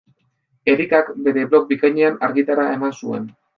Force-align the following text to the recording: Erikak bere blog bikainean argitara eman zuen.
Erikak 0.73 1.11
bere 1.27 1.45
blog 1.53 1.69
bikainean 1.73 2.19
argitara 2.31 2.69
eman 2.79 2.99
zuen. 3.01 3.33